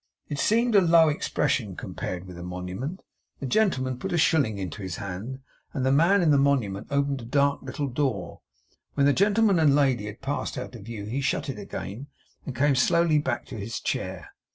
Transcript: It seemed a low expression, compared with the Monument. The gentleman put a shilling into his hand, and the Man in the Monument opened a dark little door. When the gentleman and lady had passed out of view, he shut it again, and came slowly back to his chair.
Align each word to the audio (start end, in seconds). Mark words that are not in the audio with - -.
It 0.29 0.39
seemed 0.39 0.73
a 0.73 0.81
low 0.81 1.09
expression, 1.09 1.75
compared 1.75 2.25
with 2.25 2.35
the 2.35 2.41
Monument. 2.41 3.03
The 3.39 3.45
gentleman 3.45 3.99
put 3.99 4.11
a 4.11 4.17
shilling 4.17 4.57
into 4.57 4.81
his 4.81 4.95
hand, 4.95 5.41
and 5.73 5.85
the 5.85 5.91
Man 5.91 6.23
in 6.23 6.31
the 6.31 6.39
Monument 6.39 6.87
opened 6.89 7.21
a 7.21 7.25
dark 7.25 7.61
little 7.61 7.85
door. 7.87 8.41
When 8.95 9.05
the 9.05 9.13
gentleman 9.13 9.59
and 9.59 9.75
lady 9.75 10.07
had 10.07 10.19
passed 10.23 10.57
out 10.57 10.73
of 10.73 10.85
view, 10.85 11.05
he 11.05 11.21
shut 11.21 11.49
it 11.49 11.59
again, 11.59 12.07
and 12.47 12.55
came 12.55 12.73
slowly 12.73 13.19
back 13.19 13.45
to 13.45 13.59
his 13.59 13.79
chair. 13.79 14.29